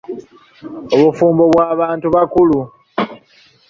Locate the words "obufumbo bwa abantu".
0.95-2.07